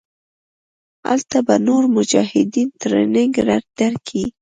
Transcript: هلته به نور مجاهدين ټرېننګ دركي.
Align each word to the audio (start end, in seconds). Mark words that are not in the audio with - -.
هلته 1.07 1.37
به 1.47 1.55
نور 1.67 1.83
مجاهدين 1.95 2.67
ټرېننګ 2.81 3.33
دركي. 3.79 4.23